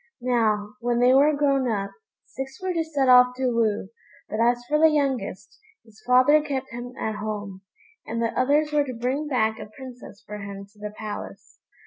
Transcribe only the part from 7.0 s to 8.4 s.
home, and the